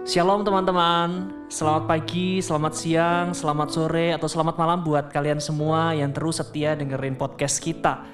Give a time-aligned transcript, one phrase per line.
[0.00, 6.08] Shalom teman-teman, selamat pagi, selamat siang, selamat sore, atau selamat malam buat kalian semua yang
[6.08, 8.08] terus setia dengerin podcast kita.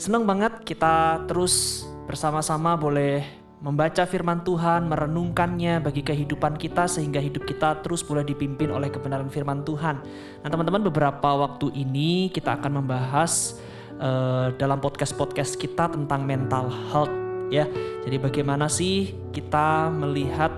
[0.00, 3.28] Senang banget kita terus bersama-sama boleh
[3.60, 9.28] membaca firman Tuhan, merenungkannya bagi kehidupan kita sehingga hidup kita terus boleh dipimpin oleh kebenaran
[9.28, 10.00] firman Tuhan.
[10.40, 13.60] Nah teman-teman beberapa waktu ini kita akan membahas
[14.00, 17.12] uh, dalam podcast-podcast kita tentang mental health
[17.52, 17.68] ya.
[18.00, 20.50] Jadi bagaimana sih kita melihat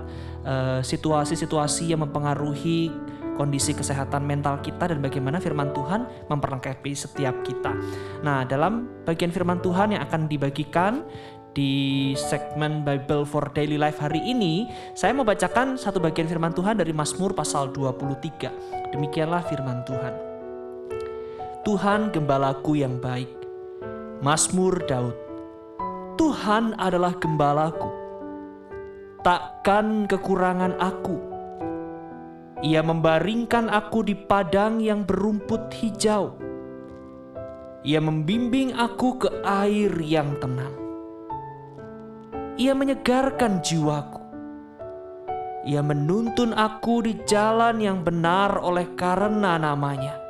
[0.45, 2.93] Eh, situasi-situasi yang mempengaruhi
[3.33, 7.73] kondisi kesehatan mental kita dan bagaimana firman Tuhan memperlengkapi setiap kita.
[8.21, 11.01] Nah, dalam bagian firman Tuhan yang akan dibagikan
[11.57, 16.77] di segmen Bible for Daily Life hari ini, saya mau bacakan satu bagian firman Tuhan
[16.77, 18.93] dari Mazmur pasal 23.
[18.93, 20.13] Demikianlah firman Tuhan.
[21.65, 23.33] Tuhan gembalaku yang baik.
[24.21, 25.17] Mazmur Daud.
[26.21, 28.04] Tuhan adalah gembalaku
[29.25, 31.17] takkan kekurangan aku.
[32.61, 36.37] Ia membaringkan aku di padang yang berumput hijau.
[37.81, 40.77] Ia membimbing aku ke air yang tenang.
[42.61, 44.21] Ia menyegarkan jiwaku.
[45.65, 50.21] Ia menuntun aku di jalan yang benar oleh karena namanya.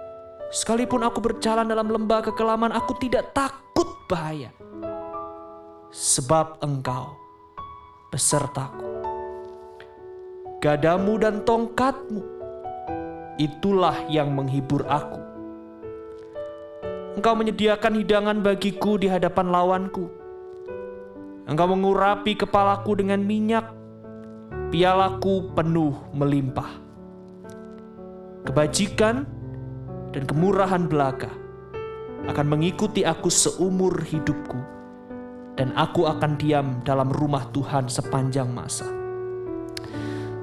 [0.55, 4.55] Sekalipun aku berjalan dalam lembah kekelaman, aku tidak takut bahaya.
[5.91, 7.24] Sebab engkau
[8.13, 8.85] besertaku.
[10.61, 12.21] Gadamu dan tongkatmu,
[13.37, 15.21] itulah yang menghibur aku.
[17.15, 20.09] Engkau menyediakan hidangan bagiku di hadapan lawanku.
[21.45, 23.69] Engkau mengurapi kepalaku dengan minyak,
[24.73, 26.81] pialaku penuh melimpah.
[28.45, 29.25] Kebajikan
[30.13, 31.29] dan kemurahan belaka
[32.25, 34.74] akan mengikuti aku seumur hidupku
[35.55, 38.87] dan aku akan diam dalam rumah Tuhan sepanjang masa.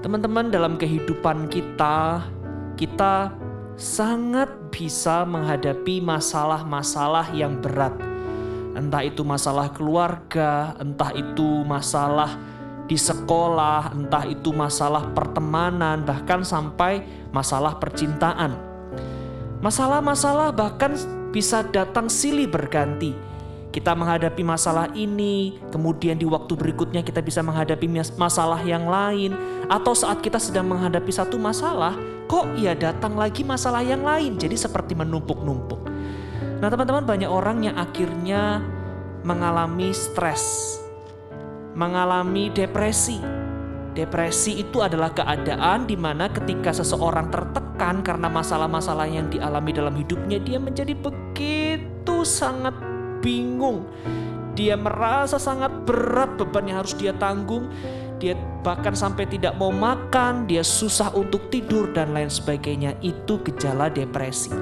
[0.02, 2.26] Teman-teman, dalam kehidupan kita,
[2.74, 3.30] kita
[3.78, 7.94] sangat bisa menghadapi masalah-masalah yang berat.
[8.72, 12.34] Entah itu masalah keluarga, entah itu masalah
[12.88, 18.56] di sekolah, entah itu masalah pertemanan, bahkan sampai masalah percintaan.
[19.62, 20.98] Masalah-masalah bahkan
[21.30, 23.31] bisa datang silih berganti
[23.72, 27.88] kita menghadapi masalah ini, kemudian di waktu berikutnya kita bisa menghadapi
[28.20, 29.32] masalah yang lain,
[29.72, 31.96] atau saat kita sedang menghadapi satu masalah,
[32.28, 35.88] kok ya datang lagi masalah yang lain, jadi seperti menumpuk-numpuk.
[36.60, 38.60] Nah, teman-teman, banyak orang yang akhirnya
[39.24, 40.76] mengalami stres,
[41.72, 43.18] mengalami depresi.
[43.92, 50.40] Depresi itu adalah keadaan di mana ketika seseorang tertekan karena masalah-masalah yang dialami dalam hidupnya,
[50.40, 52.72] dia menjadi begitu sangat
[53.22, 53.86] bingung.
[54.52, 57.72] Dia merasa sangat berat beban yang harus dia tanggung.
[58.20, 62.94] Dia bahkan sampai tidak mau makan, dia susah untuk tidur dan lain sebagainya.
[63.00, 64.52] Itu gejala depresi.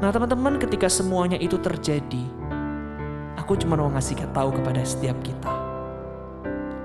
[0.00, 2.24] Nah teman-teman ketika semuanya itu terjadi,
[3.36, 5.52] aku cuma mau ngasih tahu kepada setiap kita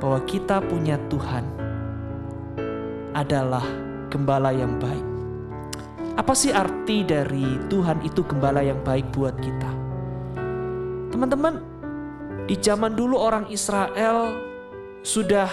[0.02, 1.46] bahwa kita punya Tuhan
[3.18, 3.64] adalah
[4.08, 5.06] gembala yang baik.
[6.20, 9.81] Apa sih arti dari Tuhan itu gembala yang baik buat kita?
[11.12, 11.60] Teman-teman,
[12.48, 14.32] di zaman dulu orang Israel
[15.04, 15.52] sudah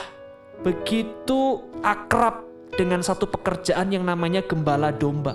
[0.63, 2.47] begitu akrab
[2.79, 5.35] dengan satu pekerjaan yang namanya gembala domba.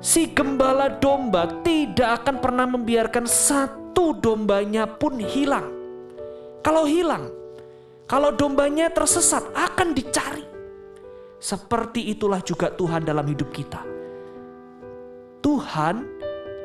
[0.00, 5.68] Si gembala domba tidak akan pernah membiarkan satu dombanya pun hilang.
[6.64, 7.28] Kalau hilang,
[8.08, 10.48] kalau dombanya tersesat akan dicari.
[11.40, 13.80] Seperti itulah juga Tuhan dalam hidup kita.
[15.40, 16.04] Tuhan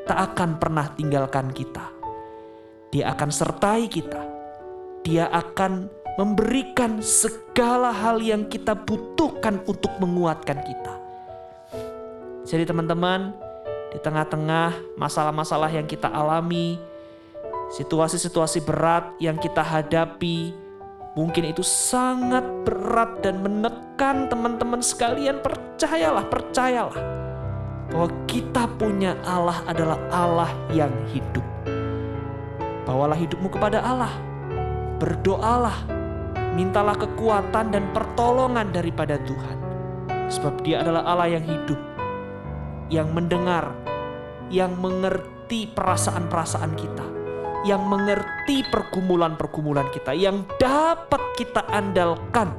[0.06, 1.90] tak akan pernah tinggalkan kita.
[2.94, 4.22] Dia akan sertai kita.
[5.02, 10.94] Dia akan memberikan segala hal yang kita butuhkan untuk menguatkan kita.
[12.46, 13.34] Jadi teman-teman,
[13.92, 16.78] di tengah-tengah masalah-masalah yang kita alami,
[17.74, 20.54] situasi-situasi berat yang kita hadapi,
[21.18, 25.42] mungkin itu sangat berat dan menekan teman-teman sekalian.
[25.42, 27.25] Percayalah, percayalah
[27.90, 31.44] bahwa kita punya Allah adalah Allah yang hidup.
[32.86, 34.14] Bawalah hidupmu kepada Allah.
[35.02, 35.78] Berdoalah.
[36.56, 39.58] Mintalah kekuatan dan pertolongan daripada Tuhan.
[40.32, 41.80] Sebab dia adalah Allah yang hidup.
[42.90, 43.74] Yang mendengar.
[44.54, 47.06] Yang mengerti perasaan-perasaan kita.
[47.66, 50.14] Yang mengerti pergumulan-pergumulan kita.
[50.14, 52.54] Yang dapat kita andalkan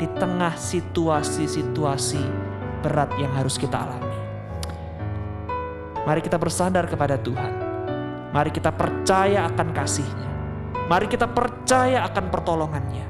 [0.00, 2.24] di tengah situasi-situasi
[2.80, 4.09] berat yang harus kita alami.
[6.10, 7.54] Mari kita bersandar kepada Tuhan.
[8.34, 10.30] Mari kita percaya akan kasihnya.
[10.90, 13.06] Mari kita percaya akan pertolongannya.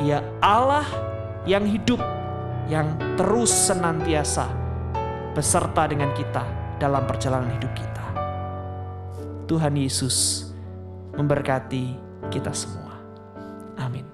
[0.00, 0.88] Dia Allah
[1.44, 2.00] yang hidup,
[2.72, 4.48] yang terus senantiasa
[5.36, 6.40] beserta dengan kita
[6.80, 8.06] dalam perjalanan hidup kita.
[9.44, 10.48] Tuhan Yesus
[11.12, 12.00] memberkati
[12.32, 12.96] kita semua.
[13.76, 14.11] Amin.